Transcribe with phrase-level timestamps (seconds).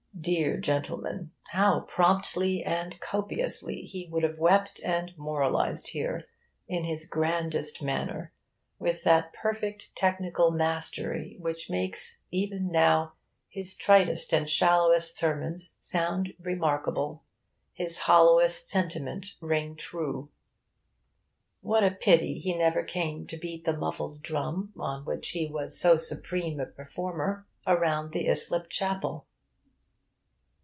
[0.19, 6.27] Dear gentleman, how promptly and copiously he would have wept and moralised here,
[6.67, 8.31] in his grandest manner,
[8.77, 13.13] with that perfect technical mastery which makes even now
[13.49, 17.23] his tritest and shallowest sermons sound remarkable,
[17.73, 20.29] his hollowest sentiment ring true!
[21.61, 25.79] What a pity he never came to beat the muffled drum, on which he was
[25.79, 29.25] so supreme a performer, around the Islip Chapel!